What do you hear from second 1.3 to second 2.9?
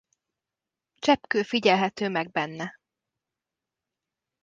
figyelhető meg benne.